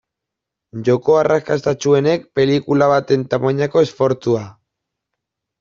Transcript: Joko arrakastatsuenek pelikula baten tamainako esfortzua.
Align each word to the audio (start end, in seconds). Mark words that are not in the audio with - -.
Joko 0.87 1.17
arrakastatsuenek 1.17 2.25
pelikula 2.39 2.87
baten 2.95 3.29
tamainako 3.35 3.85
esfortzua. 3.89 4.43